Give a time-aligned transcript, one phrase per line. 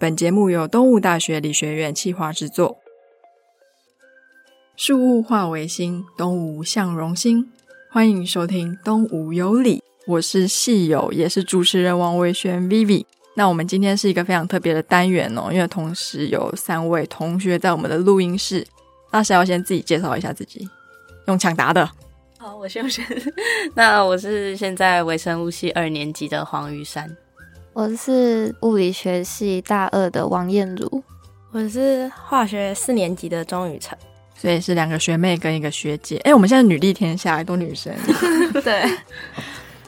[0.00, 2.78] 本节目由东吴大学理学院企划制作。
[4.74, 7.52] 树物化为心，东吴向荣心。
[7.90, 13.04] 欢迎收听《东吴有理》，我是戏友，也是主持人王维轩 Vivi。
[13.34, 18.66] 那我们今天是一个非常特别的单元哦，因为同时有三位同学在我们的录音室。
[19.10, 20.66] 那谁要先自己介绍一下自己？
[21.26, 21.86] 用抢答的。
[22.38, 23.04] 好，我先先。
[23.76, 27.14] 那我是现在微生物系二年级的黄玉山。
[27.72, 31.02] 我是物理学系大二的王燕茹。
[31.52, 33.96] 我是化学四年级的钟雨辰。
[34.34, 36.16] 所以是两个学妹跟一个学姐。
[36.24, 37.94] 哎，我们现在女力天下，都女生。
[38.64, 38.82] 对。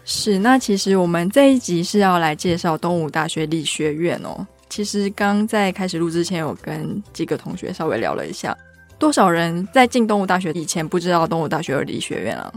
[0.04, 4.46] 是，那其实我们这一集是要来介绍东吴大学理学院哦。
[4.68, 8.56] 其实刚在开始录之前，有跟几个同学稍微聊了一下，
[8.96, 12.52] 多少人在进东吴大学以前不知道东吴大学有理学院啊？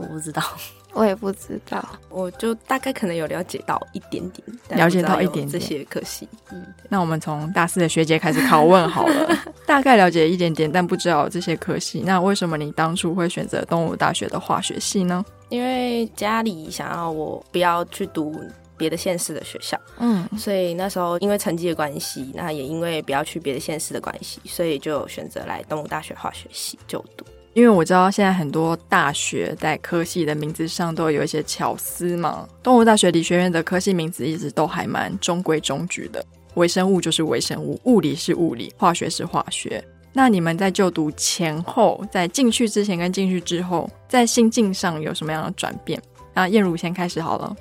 [0.00, 0.42] 我不知道，
[0.92, 6.28] 我也不知道，我就大概可能有了解到一点点，了解到一点这些可惜。
[6.50, 12.02] 嗯，那我们从大四的学姐开始拷问好了， 大概了解一点点，但不知道这些可惜。
[12.04, 15.24] 那为什么你当初会选择东吴大学的化学系呢？
[15.48, 18.40] 因为家里想要我不要去读
[18.76, 27.24] 别的县市的学校，嗯，所以那时候因为成绩的关系，那也因为不要去别的县市的关系，所以就选择来东吴大学化学系就读。
[27.52, 32.48] 因为我知道现在很多大学在科系的名字上都有一些巧思嘛。
[32.62, 39.84] 东吴大学理学院的科系名字一直都还蛮中规中矩的，微生物就是微生物，物理是物理，化学是化学。
[40.12, 46.00] 那你们在就读前后，在进去之前跟进去之后，在心境上有什么样的转变？
[46.34, 47.56] 那燕如先开始好了。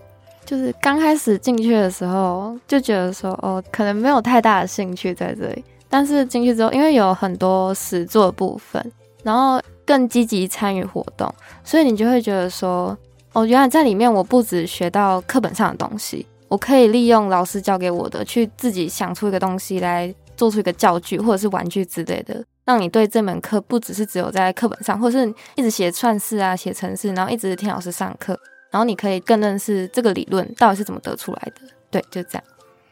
[0.45, 5.63] 就是刚开始进去的时候，就觉得说，哦，可能没有太大的兴趣在这里。
[5.87, 8.91] 但是进去之后，因为有很多实作部分，
[9.23, 12.97] 然后更积极参与活动，所以你就会觉得说，
[13.33, 20.13] 哦，原来在里面我不只学到课本上的东西，我可以利用老师教给我的，去自己想出一个东西来。
[20.39, 28.39] 做出一个教具或者是玩具之类的，让你对这门课不只是只有在课本上，或者是一直写串式啊、写程式，然后一直听老师上课，
[28.71, 31.67] 然后你可以更认识这个理论到底是怎么得出来的。
[31.91, 32.43] 对，就这样。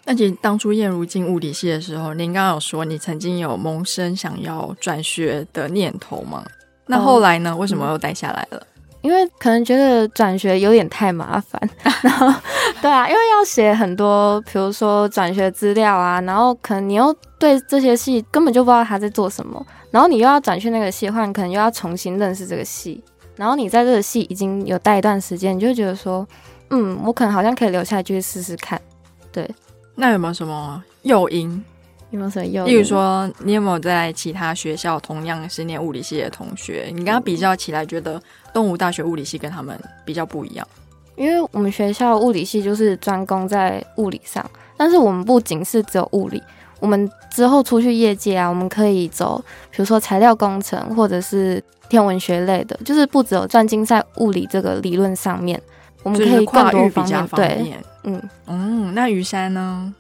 [0.10, 6.46] 那其实当初燕如进物理系的时候，您刚刚有说你曾经有萌生想要转学的念头吗？
[6.86, 7.54] 那后来呢？
[7.54, 8.68] 为什么又待下来了？
[9.02, 11.62] 因为可能觉得转学有点太麻烦，
[12.02, 12.34] 然后
[12.82, 23.04] 对啊，因为要写很多，比如说转学资料啊，然后可能你又对这些系根本就不知道他在做什么，然后你又要转去那个系的话，你可能又要重新认识这个系，
[23.36, 26.26] 然后你在这个系已经有待一段时间，你就觉得说，
[26.70, 28.82] 嗯，我可能好像可以留下来继续试试看。
[29.32, 29.50] 对，
[30.00, 31.64] 那有没有什么诱因？
[32.12, 32.74] 有没有什么诱因？
[32.74, 38.22] 例如说，你有没有在其他学校同样是念物理系的同学，你跟他比较起来，觉得？
[38.54, 40.68] 东吴大学物理系跟他们比较不一样，
[41.16, 44.44] 因为我们学校物理系就是专攻在物理上，
[44.76, 46.42] 但是我们不仅是只有物理，
[46.80, 55.62] 我们之后出去业界啊，我们可以走，比如说材料工程或者是天文学类的，就是不只有专精在物理这个理论上面，
[56.08, 57.84] 我们可以跨域比较方便。
[58.04, 59.94] 嗯嗯，那于山呢？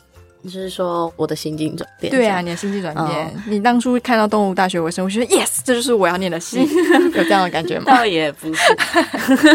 [0.43, 3.43] 就是说我的心境转变，对啊，你的心境转变。
[3.47, 6.59] 你当初看到动物大学微生物，觉得 yes，这就是我要念的系，
[7.13, 7.85] 有这样的感觉吗？
[7.93, 8.77] 倒也不是，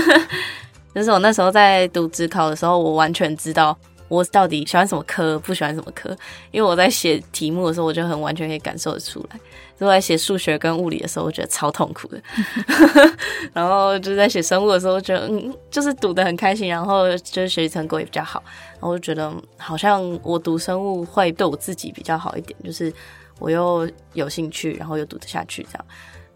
[0.94, 3.74] 就是我那时候在读职考的时候，我完全知道。
[4.12, 6.14] 我到底喜欢什么科，不喜欢什么科？
[6.50, 9.40] 因为我在写题目的时候，我就很完全可以感受得出来。
[9.80, 12.22] 就在写数学跟物理的时候，我觉得超痛苦的。
[13.54, 18.42] 然后就在写生物的时候，觉得嗯，就是读的很开心，然后就是学习成果也比较好。
[18.72, 22.92] 然后我就觉得好像我读生物会对我自己比较好一点，就是
[23.38, 25.86] 我又有兴趣，然后又读得下去这样。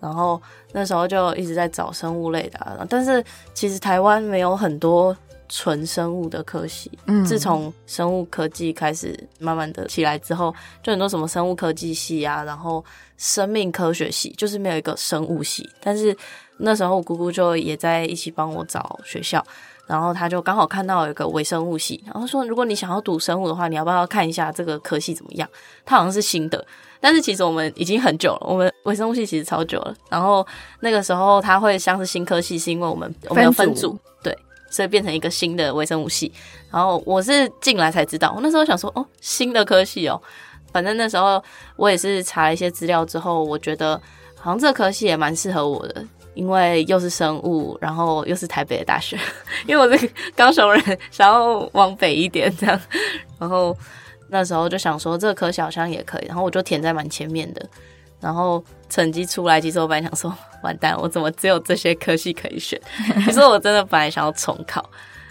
[0.00, 0.40] 然后
[0.72, 3.22] 那时候就一直在找生物类的，但是
[3.52, 5.14] 其实台湾没有很多。
[5.48, 12.84] 纯生物的科系，嗯自从生物科技开始慢慢的起来之后，就很多什么生物科技系啊，然后
[13.16, 15.68] 生命科学系，就是没有一个生物系。
[15.80, 16.16] 但是
[16.58, 19.44] 那时候我姑姑就也在一起帮我找学校，
[19.86, 25.48] 然后他就刚好看到有一个微生物系，然后说如果你想要读生物的话，你要不要看一下这个科系怎么样？
[25.84, 26.64] 它好像是新的，
[27.00, 29.94] 但是其实我们已经很久了，我们微生物系其实超久了。
[30.10, 30.46] 然后
[30.80, 34.36] 那个时候他会像是新科系，是因为我们我们有分组，对。
[34.76, 36.30] 所以变成一个新的微生物系，
[36.70, 38.30] 然后我是进来才知道。
[38.36, 40.20] 我那时候想说，哦，新的科系哦。
[40.70, 41.42] 反正那时候
[41.76, 43.98] 我也是查了一些资料之后，我觉得
[44.34, 49.18] 好像这科系也蛮适合我的，因为又是生物，然后又是台北的大学。
[49.66, 52.78] 因为我是高雄人，想要往北一点这样。
[53.38, 53.74] 然后
[54.28, 57.66] 那时候就想说，这科系好像也可以，然后我就填在蛮前面的。
[58.20, 60.32] 然后成绩出来，其实我本来想说，
[60.62, 62.80] 完蛋，我怎么只有这些科系可以选？
[63.24, 64.88] 其实我真的本来想要重考，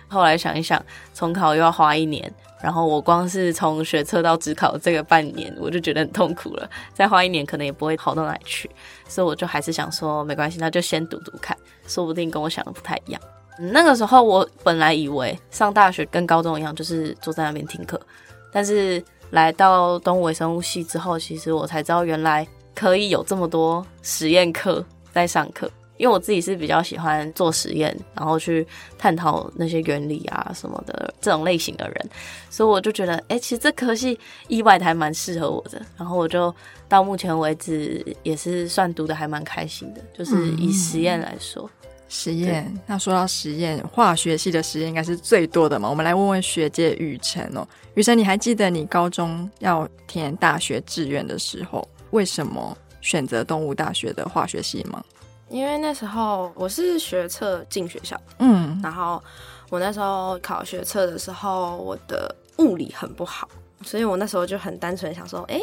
[0.08, 0.84] 后来想一想，
[1.14, 6.70] 重考又要花一年，然后我光是从学测到职考这个半年，我就觉得很痛苦了。
[6.94, 8.70] 再花一年可能也不会好到哪里去，
[9.08, 11.58] 所以我就还是想说，没关系，那就先读读看，
[11.88, 13.22] 说不定跟我想的不太一样。
[13.58, 18.00] 那个时候我本来以为上大学跟高中一样，就是坐在那边听课，
[18.52, 25.72] 但是来到东微生物系之后，其实我才知道原来可以有这么多实验课在上课。
[25.98, 28.68] 因为我自己是比较喜欢做实验，然后去
[28.98, 32.10] 探讨那些原理啊什么的这种类型的人，
[32.50, 34.19] 所以我就觉得，哎，其实这科系
[34.50, 35.81] 意外的还蛮适合我的。
[35.95, 36.54] 然后我就
[36.89, 41.69] 到目前为止也是算读的还蛮开心的，就是以实验来说，
[42.10, 42.69] 实验。
[42.86, 45.89] 那说到实验，化学系的实验应该是最多的嘛？
[45.89, 55.04] 我们来问问学姐雨辰哦，雨辰，你还记得你高中要填大学志愿的时候，为什么选择动物大学的化学系吗？
[55.50, 59.22] 因为那时候我是学测进学校，嗯，然后
[59.70, 63.50] 我那时候考学测的时候，我的物理很不好，
[63.84, 65.60] 所以我那时候就很单纯想说，哎，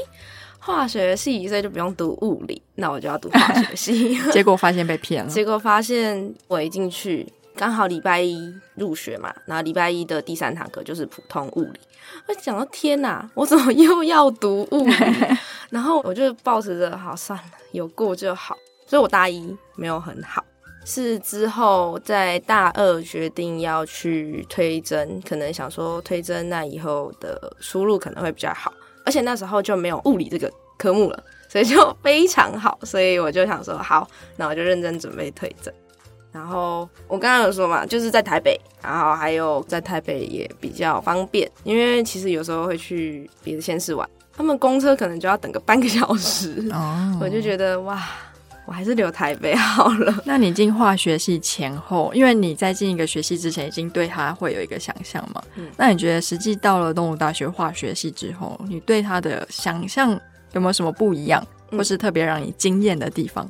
[0.58, 4.18] 化学系，所以就不用读物理，那我就要读化学系。
[4.30, 7.26] 结果发现被骗了，结果发现我一进去
[7.56, 11.80] 刚好礼拜一入学嘛，然后礼拜一的第三堂课就是普通物理，
[12.26, 14.94] 我想到天哪，我怎么又要读物理？
[15.70, 18.56] 然后我就抱持着好算了，有过就好。
[18.86, 20.44] 所以我大一没有很好，
[20.84, 28.72] 是之后在大二决定要去推甄，可能想说推甄那以后的出路可能会比较好，
[29.06, 34.06] 而且那时候就没有物理这个科目了，所以就非常好，所以我就想说好，
[34.36, 35.72] 那我就认真准备推甄。
[36.32, 48.02] 然后我刚刚有说嘛，就是在台北，然后还有在台北也比较方便，因为其实有时候会去别的县市玩，他们公车可能就要等个半个小时，哦， 我就觉得哇。
[48.64, 50.14] 我还是留台北好了。
[50.24, 55.42] 那你进化学系前后，因为你在进一个学系之前，已经对它会有一个想象嘛？
[55.56, 55.66] 嗯。
[55.76, 60.12] 那你觉得实际到了动物大学化学系之后，你对它的想象
[60.52, 63.46] 有没有什么不一样，或是特别让你惊艳的地方？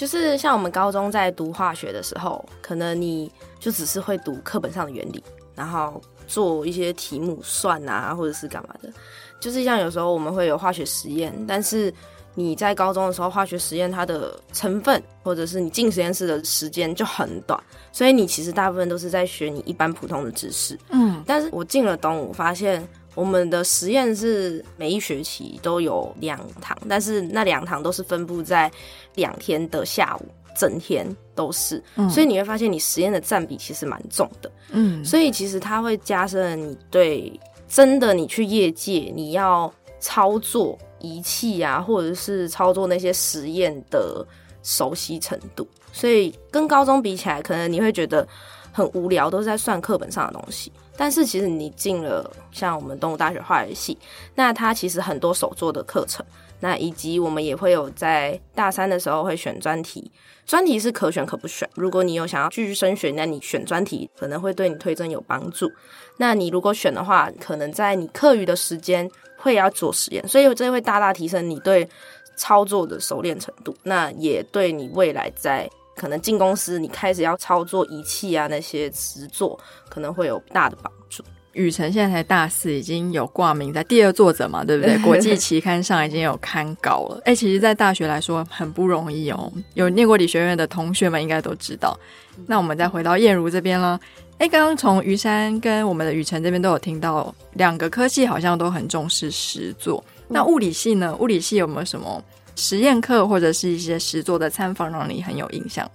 [0.00, 5.22] 就是像我们高中在读化学的时候，可能你就只是会读课本上的原理，
[5.54, 8.90] 然后做一些题目算啊，或者是干嘛的。
[9.38, 11.92] 就是像有时候我们会有化学实验，但是。
[12.36, 17.60] 你在高中的时候，化学实验它的成分，或者是你进实验室的时间就很短，
[17.90, 20.78] 所以你其实大部分都是在学你一般普通的知识。
[20.90, 28.70] 嗯，但是我进了东吴，发现我们的实验是每一学期都有两堂，但是那两堂都是分布在
[29.14, 30.26] 两天的下午，
[30.56, 31.82] 整天都是。
[32.08, 34.50] 所以你会发现，你实验的占比其实蛮重的。
[34.70, 40.78] 嗯，所以其实它会加深了你对真的你去业界你要操作。
[41.02, 44.22] 仪器啊，或者是操作那些实验的
[44.62, 48.28] 熟悉程度，所以跟高中比起来，可能你会觉得
[48.70, 50.70] 很无聊，都是在算课本上的东西。
[51.00, 53.96] 但是其实你进了像我们动物大学化学系，
[54.34, 56.22] 那它其实很多手做的课程，
[56.60, 60.12] 那以及我们也会有在大三的时候会选专题，
[60.44, 61.66] 专题是可选可不选。
[61.74, 65.72] 如果你有想要继续升学，那你选专题可能会对你推甄有帮助。
[66.18, 69.10] 那你如果选的话，可能在你课余的时间。
[69.42, 71.88] 会要做实验，所以这会大大提升你对
[72.36, 79.58] 操作的熟练程度，那也对你未来在可能进公司，你开始要操作仪器啊那些实作，
[79.88, 81.22] 可能会有大的帮助。
[81.52, 84.96] 雨辰现在才大四，已经有挂名在第二作者嘛，对不对？
[85.02, 87.20] 国际期刊上已经有刊稿了。
[87.24, 89.52] 哎，其实，在大学来说很不容易哦。
[89.74, 91.98] 有念过理学院的同学们应该都知道。
[92.46, 93.98] 那我们再回到燕如这边了。
[94.38, 100.02] 哎，刚刚从余山跟我们的雨辰这边都有听到，两个科系好像都很重视实作。
[100.28, 101.14] 那物理系呢？
[101.18, 102.24] 物理系有没有什么
[102.60, 105.90] 实验课或者是一些实作的参访让你很有印象？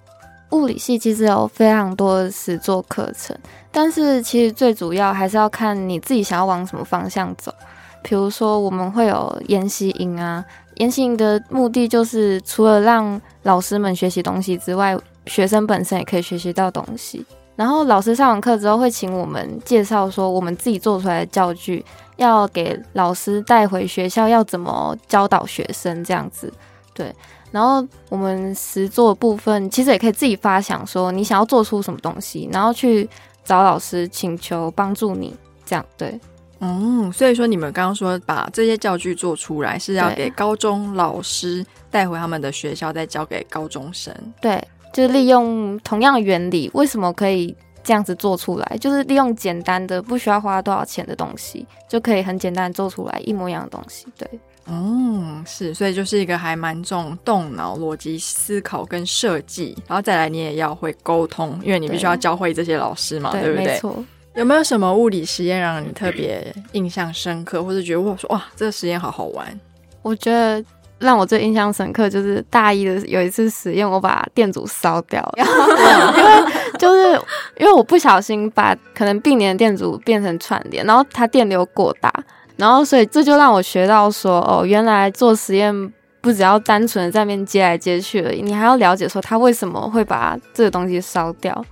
[0.51, 3.37] 物理系其实有非常多的实作课程，
[3.71, 7.53] 但是其实最主要还是要看你自己想要往什么方向走。
[8.01, 10.43] 比如说，我们会有研习营啊，
[10.75, 17.25] 研习营的目的就是除了让老师们学习东西之外，学生本身也可以学习到东西。
[17.55, 21.83] 然后老师上完课之后会请我们介绍说我们自己做出来的教具
[22.17, 26.51] 要给老师带回学校要怎么教导学生这样子，
[26.93, 27.13] 对。
[27.51, 33.09] 然后我们实做部分其实也可以自己发想说你想要做出什么东西，然后去
[33.45, 35.33] 找老师请求帮助你
[35.65, 36.19] 这样对。
[36.59, 44.61] 嗯，所以说你们刚刚说把这些教具做出来是要给高中老师带回他们的学校再交给高中生，对。
[44.95, 48.77] 就是利用同样的原理，为什么可以这样子做出来？
[48.79, 54.07] 就是利用简单的、不需要花多少钱的东西，就可以很简单做出来一模一样的东西。
[54.17, 54.25] 对，
[54.67, 63.65] 嗯，是，所以就是一个还蛮重动脑、逻辑思考跟设计，然后再来你也要会沟通，因为你必须要教会这些老师嘛，对不对？
[63.65, 64.01] 没错。
[64.35, 69.59] 有没有什么物理实验让你特别印象深刻，或者觉得我说哇，这个实验好好玩？
[70.01, 70.63] 我觉得
[70.99, 77.11] 让我最印象深刻就是大一的有一次实验，我把电阻烧掉了，因为就是
[77.57, 82.11] 因为我不小心把可能并联电阻变成串联，然后它电流过大，
[82.57, 91.63] 然后所以这就让我学到说哦，原来做实验不只要单纯的在那边接来接去而已，你还要了解说它为什么会把这个东西烧掉。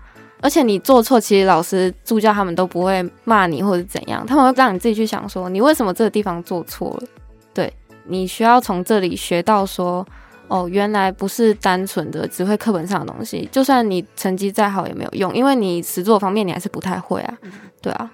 [0.42, 7.08] 而且你做错，其实老师、助教他们都不会骂你或者怎样，他们会让你自己去想说，你为什么这个地方做错了？
[8.06, 10.06] 对你需要从这里学到说，
[10.48, 17.38] 哦，原来不是单纯的只会课本上的东西，就算你成绩再好也没有用，因为你实作方面你还是不太会啊，
[17.82, 18.10] 对啊。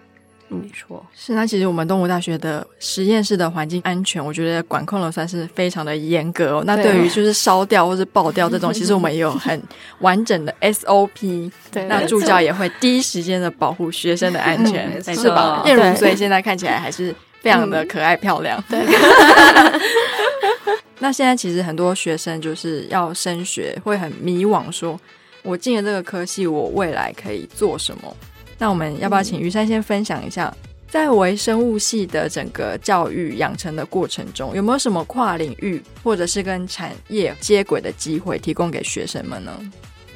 [0.52, 6.64] 没错，是那其实我们东吴大学的实验室的环境安全，我觉得管控的算是非常的严格哦。
[6.66, 9.62] 那对于就是烧掉或是爆掉这种， 其实我们也有很
[10.00, 11.52] 完整的 SOP。
[11.72, 15.64] 对，那助教也会第一时间的保护学生的安全，是吧？
[15.96, 18.64] 所以现在看起来还是非常的可爱漂亮。
[18.70, 18.80] 对。
[21.00, 25.00] 那现在其实很多学生就是要升学，会很迷惘，说
[25.44, 28.16] 我进了这个科系，我未来可以做什么？
[28.58, 30.54] 那我们要不要请于山先分享一下，
[30.90, 39.58] 在微生物系的整个教育养成的过程中，有没有什么跨领域或者是跟产业接轨的机会提供给学生们呢？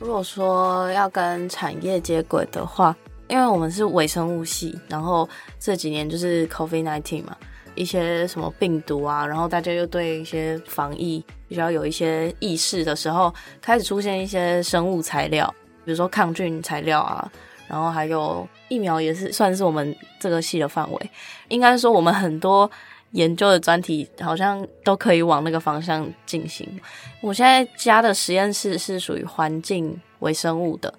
[0.01, 2.93] 如果说要跟产业接轨的话，
[3.27, 5.27] 因为我们是微生物系，然后
[5.59, 7.35] 这几年就是 COVID nineteen 嘛，
[7.75, 15.53] 一些什么病毒啊，然后大家又对一些防疫比较有一些意识的时候，开始出现一些生物材料，
[15.83, 17.31] 比如说抗菌材料啊。
[17.65, 21.11] 然后还有疫苗也是算是我们这个系的范围，
[21.47, 22.69] 应该说我们很多
[23.11, 26.67] 研究的专题好像都可以往那个方向进行。
[27.21, 30.93] 我现在加的实验室是属于环境微生物的，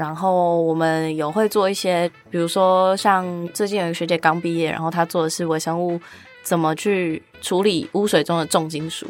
[0.00, 6.00] 然后我们有会做一些，比如说像最近有一个学姐刚毕业，然后她做的是微生物
[6.42, 9.06] 怎么去处理污水中的重金属，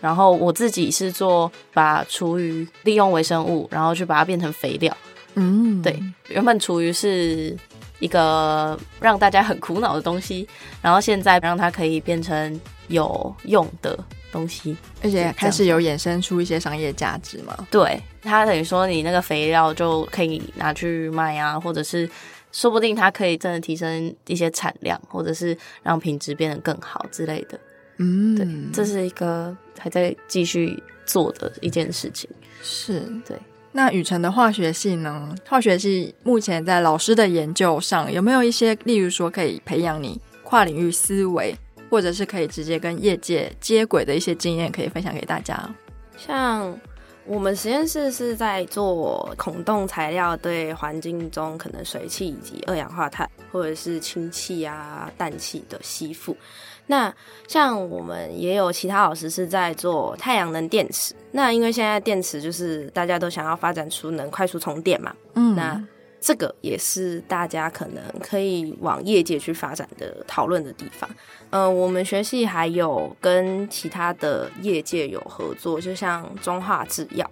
[0.00, 4.96] 然后我自己是做把厨余利用微生物，然后去把它变成肥料。
[5.34, 7.54] 嗯，对，原本厨余是
[7.98, 10.48] 一个让大家很苦恼的东西，
[10.80, 12.58] 然后现在让它可以变成
[12.88, 13.98] 有用的
[14.32, 17.54] 东西，而且开始有衍生出一些商业价值嘛。
[17.70, 22.08] 对，它等于说你那个肥料就可以拿去卖啊，或者是
[22.50, 27.60] 说不定它可以真的提升一些产量，或者是让品质变得更好之类的。
[27.98, 32.28] 嗯，对，这是一个还在继续做的一件事情。
[32.62, 33.36] 是对。
[33.74, 35.34] 那雨辰的化学系呢？
[35.48, 41.56] 化学系目前在老师的研究上有没有一些，例如说可以培养你跨领域思维，
[41.92, 45.62] 或者是可以直接跟业界接轨的一些经验，可以分享给大家？
[46.16, 46.74] 像
[47.26, 56.34] 我们实验室是在做孔洞材料对环境中可能水汽以及二氧化碳，或者是氢气啊、氮气的吸附。
[56.86, 57.14] 那
[57.46, 61.14] 像我们也有其他老师是在做太阳能电池。
[61.30, 65.84] 那因为现在电池就是大家都想要发展出能快速充电嘛，嗯，那
[66.22, 71.10] 这个也是大家可能可以往业界去发展的讨论的地方。
[71.50, 77.28] 嗯，我们学系还有跟其他的业界有合作，就像中化制药。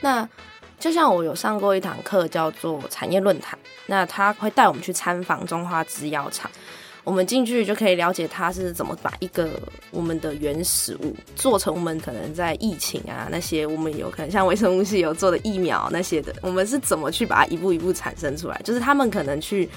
[0.00, 0.26] 那
[0.78, 6.48] 就像我有上过一堂课叫做产业论坛，那他会带我们去参访中化制药厂。
[7.10, 18.60] 我们进去就可以了解它是怎么把一个我们的原始物做成我们可能在疫情啊那些我们有可能像微生物系有做的疫苗那些的，我们是怎么去把它一步一步产生出来？
[18.62, 19.68] 就是他们可能去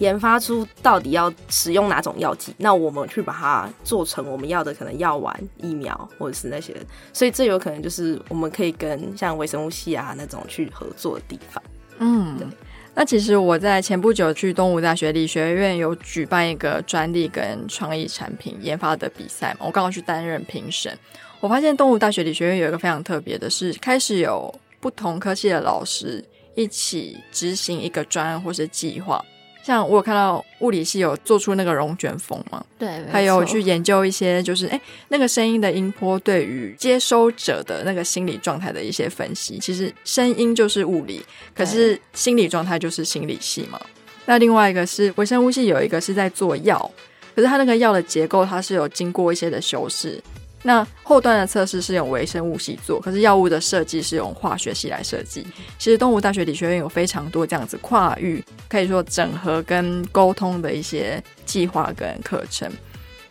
[0.00, 6.76] 研发出到底要使用哪种药剂，那我们去把它做成我们要的可能药丸、疫苗或者是那些，
[7.14, 11.62] 所以这有可能就是我们可以跟像微生物系啊那种去合作的地方。
[12.00, 12.52] 嗯。
[12.94, 20.96] 那其实我在前不久去东吴大学理学院有举办一个专利跟创意产品研发的比赛嘛，我刚好去担任评审。
[21.40, 26.22] 我发现东吴大学理学院有一个非常特别的是，开始有不同科系的老师
[26.54, 29.24] 一起执行一个专案或是计划。
[29.62, 32.64] 像我有看到物理系有做出那个龙卷风嘛？
[32.78, 39.58] 对，还有去研究一些，就是哎，那个声音的音波对于接收者的那个心理状态的一些分析。
[39.58, 43.80] 其实声音就是物理，可是心理状态就是心理系嘛。
[44.26, 46.90] 那另外一个是微生物系，有一个是在做药，
[47.34, 50.22] 可是它那个药的结构它是有经过一些的修饰。
[50.62, 55.44] 那后端的测试是用微生物系做，可是药物的设计是用化学系来设计。
[55.78, 62.70] 其实动物大学理学院有非常多这样子跨域，可以说整合跟沟通的一些计划跟课程。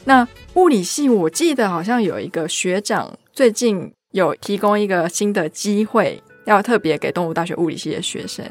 [0.04, 8.46] 那物理系我记得好像有一个学长最近有提供一个新的机会，要特别给动物大学物理系的学生。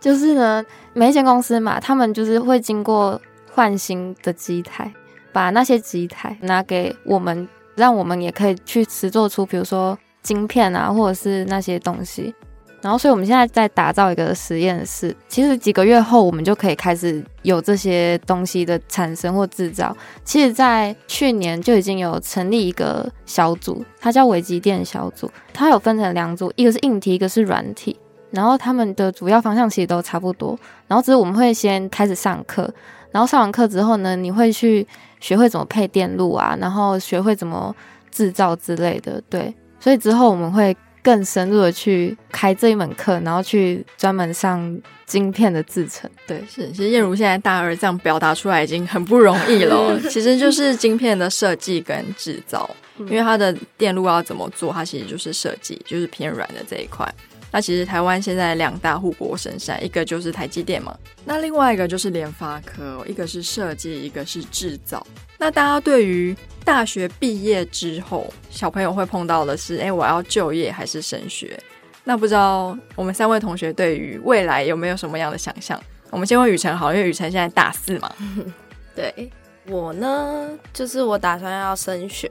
[0.00, 4.92] 就是呢，每一间公司嘛，他们就是会经过换新的机台，
[5.32, 12.34] 把那些机台拿给我们，让我们也可以去实做出，比如说晶片啊，或者是那些东西。
[12.80, 15.16] 然后，所以我们现在在打造一个实验室。
[15.26, 19.96] 其实几个月后，我们就可以开始有这些东西的产生或制造。
[20.22, 25.30] 其实，在去年就已经有成立一个小组，它叫微机电小组。
[25.54, 27.98] 它有分成两组，一个是硬体，一个是软体。
[28.32, 30.54] 然后他们的主要方向其实都差不多。
[30.86, 32.70] 然后只是我们会先开始上课，
[33.12, 34.86] 然后上完课之后呢，你会去
[35.24, 37.74] 学会怎么配电路啊，然后学会怎么
[38.10, 39.22] 制造之类的。
[39.30, 40.76] 对，所以之后我们会。
[41.04, 46.10] 更深入的去开这一门课，然后去专门上晶片的制成。
[46.26, 50.00] 对，是，其实燕如现在大二这样表达出来已经很不容易了。
[50.08, 57.06] 其实就是晶片的设计跟制造，因为它的电路要怎么做，它其实就是设计，就是偏软的这一块。
[57.54, 65.06] 那其实台湾现在两大护国神山，一个就是台积电嘛，那另外一个就是联发科，一个是设计，一个是制造。
[65.38, 71.56] 那大家对于大学毕业之后，小朋友会碰到的是，哎，我要就业还是升学？
[72.02, 75.80] 那不知道我们三位同学对于未来有没有什么样的想象？
[76.10, 78.12] 我们先问雨辰好，因为雨辰现在大四嘛。
[78.96, 79.30] 对
[79.68, 82.28] 我呢，就是我打算要升学。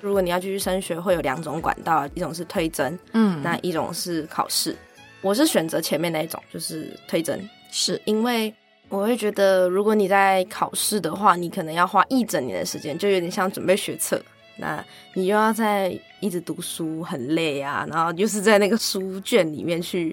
[0.00, 4.76] 如果你要继续升学，会有两种管道，一种是推甄，嗯，那一种是考试。
[5.20, 8.54] 我是选择前面那一种，就是推甄，是因为。
[8.88, 14.20] 我会觉得，如果你在考试的话，你可能要花一整年的时间，就有点像准备学测。
[14.56, 20.12] 那你又要在一直读书，很累啊，然后又是在那个书卷里面去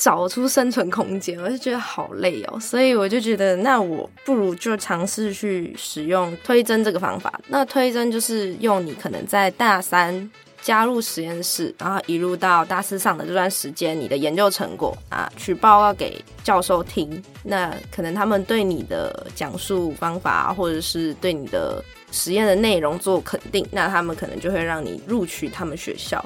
[0.00, 2.58] 找出生存空间，我就觉得好累哦。
[2.58, 7.40] 所以我就觉得，那我不如就尝试去使用推甄这个方法。
[7.46, 10.30] 那推甄就是用你可能在大三。
[10.62, 17.10] 加入实验室，然后一路到大四上的这段时间，你的研究成果啊，去报告给教授听。
[17.42, 26.22] 那可能他们对你的讲述方法，或者是对你的实验的内容做肯定，那他们可能就会让你录取他们学校。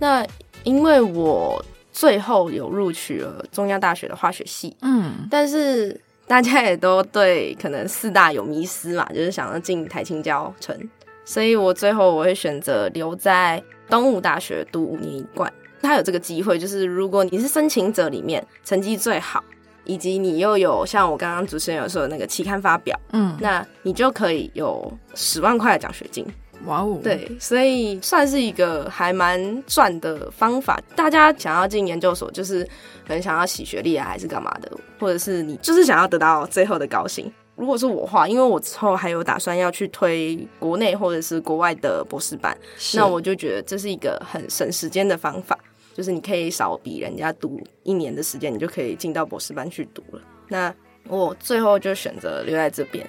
[0.00, 0.26] 那
[0.64, 1.64] 因为我
[1.96, 10.78] 最后有录取了中央大学的化学系，嗯，但是大家也都对可能四大有迷思嘛，就是想要进台青教城，
[11.24, 13.62] 所以我最后我会选择留在。
[13.88, 19.40] 东吴大学读五年一贯，他有这个机会，就是如果你是申请者里面成绩最好，
[19.84, 26.26] 以及你又有像我刚刚主持人有说的那个期刊发表，嗯，那你就可以有十万块的奖学金。
[26.64, 30.80] 哇哦，对，所以算是一个还蛮赚的方法。
[30.96, 32.68] 大家想要进研究所，就是
[33.06, 37.30] 很想要洗学历啊，还是干嘛的，或者是你就是想要得到最后的高薪。
[37.54, 42.56] 如果是我话，因为我之后还有打算要去推国内或者是国外的博士班，
[42.94, 45.58] 那我就觉得这是一个很省时间的方法，
[45.94, 50.20] 就是你可以少比人家读一年的时间，你就可以进到博士班去读了。
[50.48, 50.74] 那
[51.08, 53.08] 我最后就选择留在这边。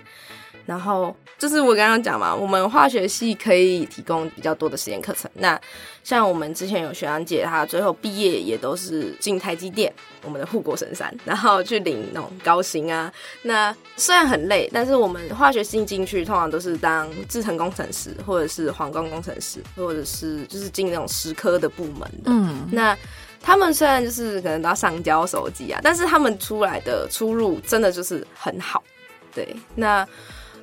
[0.68, 5.32] 然后就是我刚刚讲嘛，我们化学系可以提供比较多的实验课程。
[5.36, 5.60] 那
[6.04, 9.92] 像我们之前有学长姐，她最后毕业也都是进台积电，
[10.24, 13.12] 我们的护国神山，然后去领那种高薪啊。
[13.44, 22.26] 那虽然很累，但是我们化学系进去通常都是当制程工程师，或者是黄光工程师，或者是就是进那种实科的部门的。
[22.26, 22.98] 嗯，那
[23.42, 28.84] 他们虽然就是可能都要上交手机啊，但是他们出来的出入真的就是很好。
[29.34, 30.06] 对，那。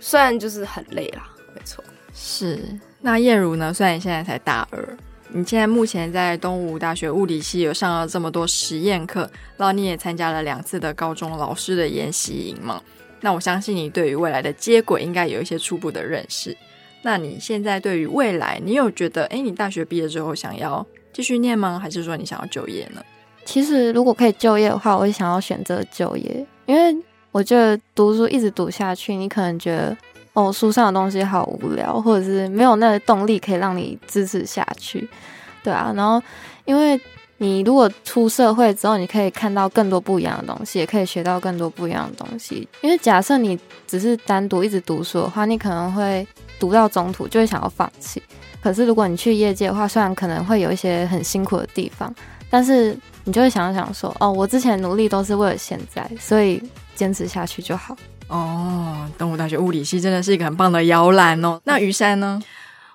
[0.07, 1.83] 虽然就是很累啦，没错。
[2.13, 2.61] 是
[3.01, 3.73] 那燕如呢？
[3.73, 9.23] 虽然你现在才大二，你现在目前在东吴大学物理系有上了这么多实验课，
[9.57, 12.83] 然后你也参加了两次的高中老师的研习营嘛？
[13.23, 16.55] 那我相信你对于未来的接轨应该有一些初步的认识。
[17.01, 21.81] 那你现在对于未来，你有觉得，哎，你大学毕业之后想要继续念吗？
[21.83, 23.03] 还是说你想要就业呢？
[23.47, 26.95] 其实如果可以就业的话，我也想要选择就业，因为。
[27.35, 29.97] 我觉得读书一直读下去，你可能觉得
[30.35, 35.09] 哦，书上的东西好无聊，或者是没有那个动力可以让你支持下去，
[35.61, 35.93] 对啊。
[35.97, 36.25] 然后，
[36.65, 36.99] 因为
[37.39, 42.69] 你如果出社会之后，你可以看到更多不一样的东西，也可以学到更多不一样的东西。
[42.83, 46.25] 因为假设你只是单独一直读书的话，你可能会
[46.61, 48.23] 读到中途就会想要放弃。
[48.63, 52.15] 可是如果你去业界的话，虽然可能会有一些很辛苦的地方，
[52.49, 56.63] 但是你就会想想说，哦，我之前努力都是为了现在，所以。
[56.95, 57.97] 坚持下去就好
[58.29, 59.09] 哦。
[59.19, 61.61] 东吴大学物理系真的是一个很棒的摇篮哦。
[61.65, 62.41] 那于山呢？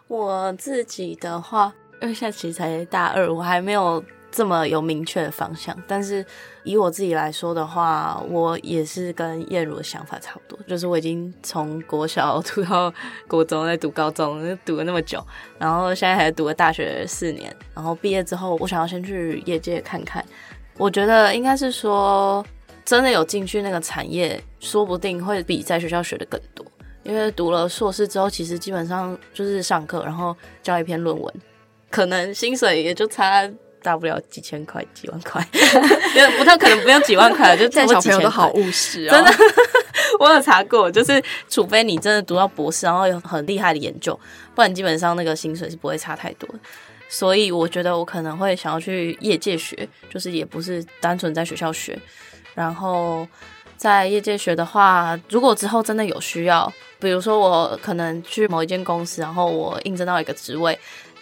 [0.07, 5.77] 我自己的话，因为现在其实才大二，我还没有这么有明确的方向。
[5.87, 6.25] 但是
[6.63, 12.91] 以我自己来说的话，我也是跟燕如的想法差不多，就是我已经从国小读到
[13.27, 15.23] 国中，再读高中，读了那么久，
[15.59, 20.25] 然后现在还读了大学四年，然后毕业之后，我想要先去业界看看。
[20.75, 22.43] 我觉得应该是说。
[22.89, 26.65] 真的有进去那个产业，说不定会比在学校学的更多。
[27.03, 31.31] 因为读了硕士之后，其实基本上就是上课，然后交一篇论文，
[31.91, 33.47] 可能薪水也就差
[33.83, 35.39] 大不了几千块、几万块，
[36.39, 39.11] 不太可能不用几万块，就在小朋友都好务实哦。
[39.11, 39.31] 真的，
[40.19, 44.19] 我有查过，就是除非你真的读到博士，然后有很厉害的研究，
[44.55, 46.59] 不然基本上那个薪水是不会差太多的。
[47.07, 51.95] 所以我觉得我可能会想要去业界学，就是也不是单纯在学校学。
[52.55, 53.27] 然后
[53.77, 60.77] 在业界学的话，如果之后真的有需要，比如说我可能去某一间公司，然后我应征到一个职位，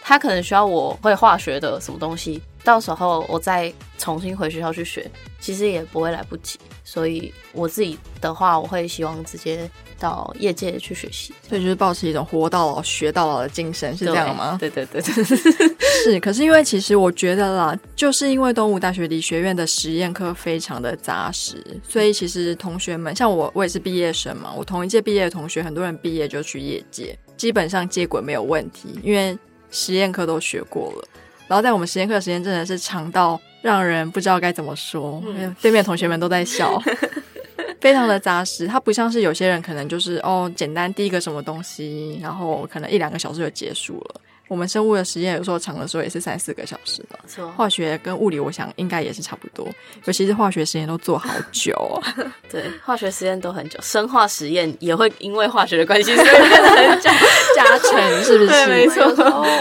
[0.08, 5.10] 他可能需要我会化学的什么东西，到时候我再重新回学校去学，
[5.42, 6.58] 其实也不会来不及。
[6.86, 9.70] 所以我自己的话，我会希望直接。
[10.00, 14.56] 到业界去学习，所以就是保持一种活到老学到老的精神，是这样吗？
[14.60, 16.20] 对对对，是。
[16.20, 29.36] 可是因为其实我觉得啦，就是因为东吴大学理学院的实验课非常的扎实，所以其实同学们像我，我也是毕业生嘛，我同一届毕业的同学，很多人毕业就去业界，基本上接轨没有问题，因为
[29.72, 31.08] 实验课都学过了。
[31.48, 35.24] 然后在我们实验课时间真的是长到让人不知道该怎么说，
[35.62, 36.82] 对面同学们都在笑。
[37.80, 44.22] 非常的扎实，它不像是有些人可能就是哦，简单第一个什么东西，然后可能一两个小时就结束了。
[44.48, 47.48] 我们生物的实验有时候长的时候也是三四个小时嘛。
[47.52, 49.68] 化学跟物理，我想应该也是差不多，
[50.06, 51.74] 尤其是化学实验都做好久。
[51.74, 52.02] 哦
[52.50, 57.10] 对，化学实验都很久，生化实验也会因为化学的关系，所以变得很久
[57.56, 58.50] 加成，是不是？
[58.66, 59.04] 对，没错。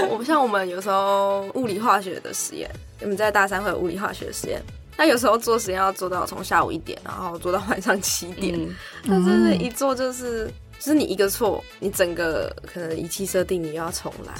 [0.08, 2.70] 我们像我们有时候物理化学的实验，
[3.00, 4.62] 我们在大三会有物理化学实验。
[4.98, 8.58] 那有时候做实验要做到从下午一点，然后做到晚上七点，
[9.02, 14.34] 那真的，一做就是，就是你一个错，你整个可能仪器设定你又要重来，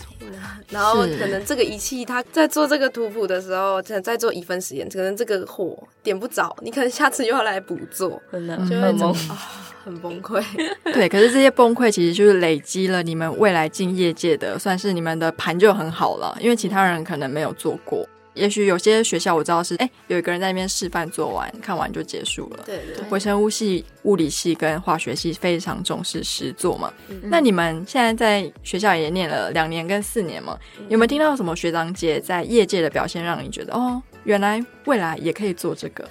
[0.68, 10.44] 然后可能这个仪器它在做这个图谱的时候，在在做一分实验，可能这个火点不着，你可能下次又要来补做，真的就会崩啊，很崩溃。
[10.84, 18.06] 对，可是这些崩溃其实就是累积了你们未来进业界的，算是你们的盘就很好了，因为其他人可能没有做过。
[18.36, 22.62] 也许有些学校我知道是，哎，有一个人在那边示范做完，看完就结束了。
[22.66, 23.02] 对对。
[23.08, 26.92] 微生物系、物理系跟化学系非常重视实作嘛。
[27.22, 30.56] 那你们现在在学校也念了两年跟四年嘛？
[30.90, 36.06] 有没有听到什么学长姐在业界的表现，让你觉得哦，原来未来也可以做这个？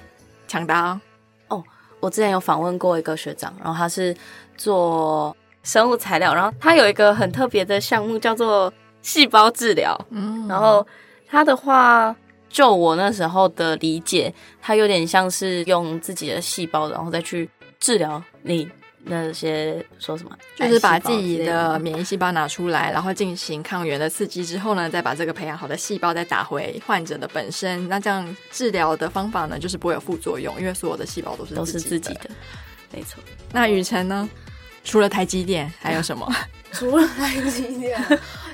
[0.47, 0.99] 抢答
[1.49, 1.63] 哦，
[1.99, 4.15] 我之前有访问过一个学长，然后他是
[4.57, 9.95] 做生物材料，然后他有一个很特别的项目叫做细胞治疗。
[10.09, 10.85] 嗯，然后。
[11.35, 12.15] 他的话，
[12.47, 18.65] 就我那时候的理解，他有点像是用自己的细胞，然后再去治疗你
[19.03, 27.85] 那些说什么，就是把自己的免疫细胞拿出来，然后进行抗原的刺激之后呢，再把这个培养好的细胞再打回患者的本身。
[27.89, 32.29] 那这样治疗的方法呢，就是不会有副作用，因为所有的细胞都是都是自己的。
[32.93, 33.21] 没错。
[33.51, 34.29] 那雨辰呢？
[34.85, 36.25] 除了台积电，还有什么？
[36.71, 37.99] 除了台积电。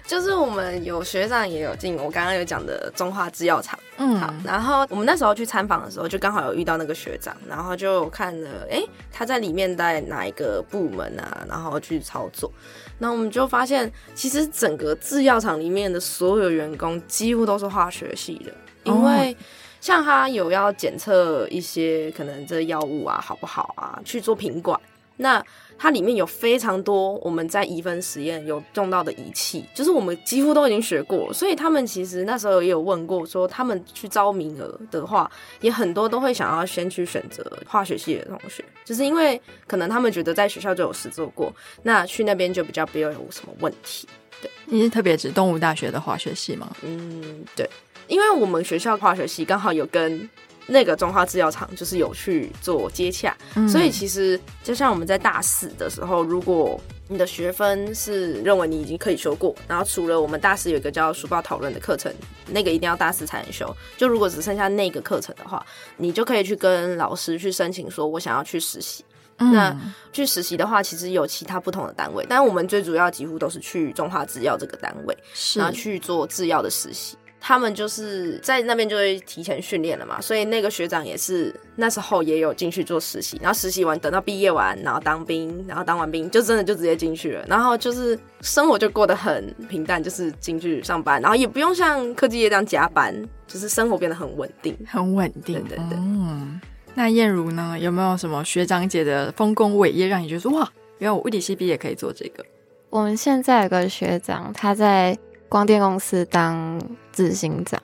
[0.07, 12.51] 就是我们有学长也有进，我刚刚有讲的中华制药厂，嗯，好，然后我们那时候去参访的时候，就刚好有遇到那个学长，然后就看了，哎，他在里面在哪一个部门啊，然后去操作，
[12.97, 18.51] 那我们就发现，其实整个制药厂里面的所有员工几乎都是化学系的，
[18.83, 19.37] 因为
[19.79, 24.77] 像他有要检测一些可能这药物啊好不好啊，去做品管，
[25.17, 25.43] 那。
[25.83, 35.27] 它里面有非常多我们在一分实验有用到的仪器，就是我们几乎都已经学过，所以他们其实那时候也有问过，说他们去招名额的话，
[35.59, 44.07] 也很多都会想要先去选择化学系的同学，就是因为可能他们觉得在学校就有实做过，那去那边就比较不要有什么问题。
[44.39, 46.71] 对，你是特别指动物大学的化学系吗？
[46.83, 47.67] 嗯，对，
[48.07, 50.29] 因为我们学校化学系刚好有跟。
[50.67, 53.35] 那个中华制药厂就是有去做接洽，
[53.69, 62.13] 所以其实就像我们在大四的时候，如果你的学分是认为你已经可以修过，然后除了我们大四有一个叫书报讨论的课程，
[62.47, 63.75] 那个一定要大四才能修。
[63.97, 65.65] 就如果只剩下那个课程的话，
[65.97, 69.03] 你就可以去跟老师去申请说，我想要去实习。
[69.37, 69.75] 那
[70.13, 75.17] 去实习的话，其实有其他不同的单位，但我们最主要几乎都是去中华制药这个单位，
[75.55, 77.17] 然后去做制药的实习。
[77.43, 93.11] 他们就是在那边就会提前训练了嘛，所以那个学长也是那时候也有进去做实习，然后实习完等到毕业完，然后当兵，然后当完兵就真的就直接进去了，然后就是生活就过得很平淡，就是进去上班，然后也不用像科技业这样加班，
[93.47, 95.59] 就是生活变得很稳定，很稳定。
[95.63, 95.97] 对对对。
[95.97, 96.61] 嗯，
[96.93, 97.75] 那燕如呢？
[97.79, 102.45] 有没有什么学长姐的丰功伟业让你觉得哇，原来我物理系毕业可以做这个？
[102.91, 105.17] 我们现在有个学长，他在。
[105.51, 107.77] 光电公司当执行长，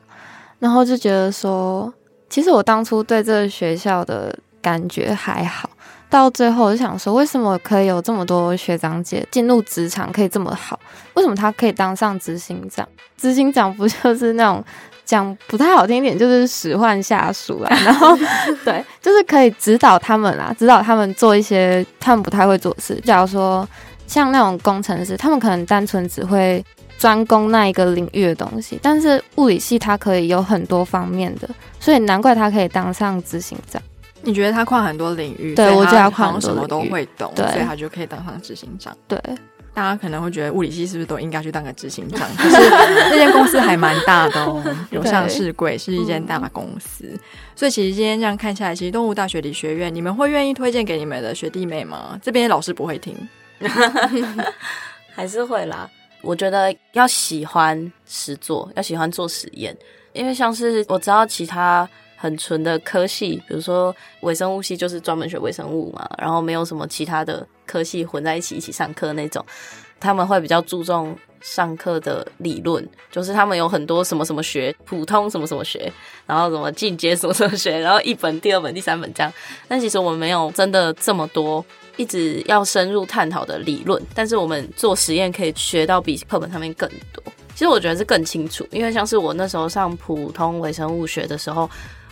[0.57, 1.93] 然后就觉得说，
[2.29, 5.69] 其实我当初对这个学校的感觉还好。
[6.09, 10.79] 到最后，我就想说，为什么可以有这么多学长姐进入职场可以这么好？
[11.15, 12.87] 为什么他可以当上执行长？
[13.17, 14.63] 执行长不就是那种
[15.03, 17.75] 讲不太好听一点，就是使唤下属啊？
[17.83, 18.17] 然后，
[18.63, 22.95] 对，就是可以指导他们啦，指导他们做一些他们不太会做的事。
[23.03, 23.67] 假如说
[24.07, 26.63] 像那种工程师，他们可能单纯只会
[26.97, 31.47] 专攻那一个领域的东西，但是物理系它可以有很多方面的，
[31.79, 33.81] 所以难怪他可以当上执行长。
[34.23, 38.97] 你觉得他跨很多领域，对我觉得他什么都会懂，所以他就可以当上执行长。
[39.07, 39.17] 对，
[39.73, 42.27] 大家可能会觉得物理系是不是都应该去当个执行长？
[42.35, 42.69] 可是
[43.11, 47.17] 那间公司还蛮大的哦， 有上市柜，是一间大公司。
[47.55, 52.19] 所以其实今天这样看下来，其实动物大学理学院，你们会愿意推荐给你们的学弟妹吗？
[52.21, 53.15] 这边老师不会听，
[55.15, 55.87] 还是会啦。
[56.27, 59.75] 我觉得要喜欢实做，要喜欢做实验，
[60.11, 61.87] 因为像是我知道其他。
[62.19, 69.45] 很纯的科系，比如说微生物系，就是专门学微生物嘛，然后没有什么其他的科系混在一起一起上课那种。
[69.99, 75.93] 他们会比较注重上课的理论，就是他们有很多什么什么学，普通什么什么学，
[76.25, 79.31] 然后什么进阶什么什么学，然后一本、第二本、第三本这样。
[79.67, 81.63] 但其实我们没有真的这么多，
[81.97, 84.01] 一直要深入探讨的理论。
[84.15, 87.21] 但是我们做实验可以学到比课本上面更多。
[87.53, 91.69] 其实我觉得是更清楚，因为像是我那时候上普通微生物学的时候。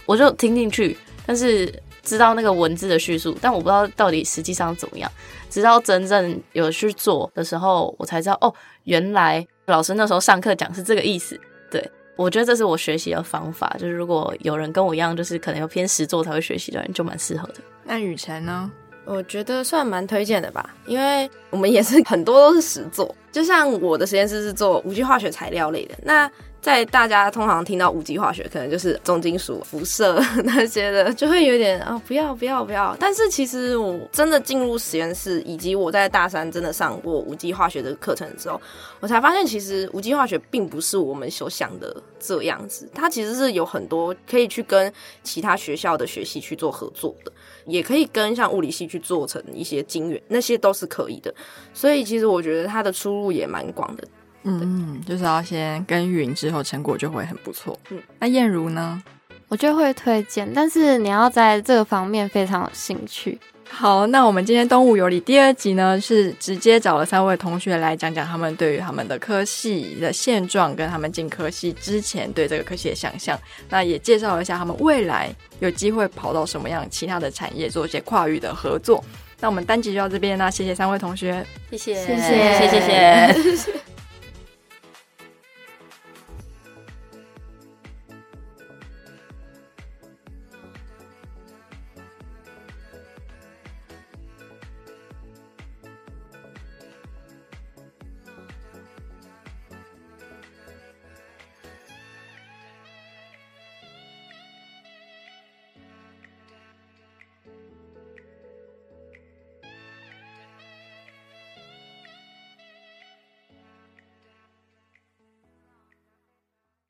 [0.07, 0.95] 我就听进去，
[1.25, 1.65] 但是
[2.03, 5.11] 知道那个文字的叙述，但我不知道到底实际上怎么样。
[5.49, 11.41] 直到真正有去做的时候，我才知道哦，原来老师那时候上课讲是这个意思。
[11.71, 11.83] 对
[12.15, 17.55] 我觉得这是我学习的方法，就是如果有人跟我一样，就是可能有偏实做才会学习的人，就蛮适合的。
[17.83, 18.71] 那雨辰呢？
[19.05, 26.29] 我觉得算蛮推荐的吧，因为我们也是很多都是实做，就像我的实验室是做无机化学材料类的，那。
[26.61, 32.97] 在大家通常听到无机化学，可能就是重金属、辐射那些的，就会有点啊，不要不要不要。
[32.99, 38.59] 但是其实我真的进入实验室，以及我在大三真的上过无机化学的课程之后，
[38.99, 42.89] 我才发现，其实无机化学并不是我们所想的这样子。
[42.95, 44.91] 它其实是有很多可以去跟
[45.21, 47.31] 其他学校的学系去做合作的，
[47.65, 51.33] 也可以跟像物理系去做成一些晶圆，那些都是可以的。
[51.73, 54.07] 所以其实我觉得它的出路也蛮广的。
[54.43, 57.77] 嗯，就是要先耕耘，之后成果就会很不错。
[57.89, 59.01] 嗯，那燕如呢？
[59.47, 63.39] 我就会推荐，但是你要在这个方面非常有兴趣。
[63.67, 73.37] 好，那我们今天动物有理第二集呢，是直接找了三位同学来讲讲他们对于他们的科系的现状，跟他们进科系之前对这个科系的想象。
[73.69, 79.03] 那也介绍一下他们未来有机会跑到什么样其他的产业做一些跨域的合作。
[79.41, 83.94] 那我们单集就到这边，那谢谢三位同学，谢谢，谢谢，谢谢，谢谢。